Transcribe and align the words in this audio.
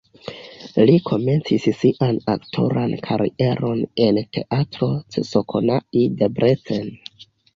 Li 0.89 0.93
komencis 1.09 1.65
sian 1.81 2.15
aktoran 2.35 2.95
karieron 3.09 3.83
en 4.07 4.19
Teatro 4.37 4.89
Csokonai 5.29 6.09
(Debrecen). 6.23 6.91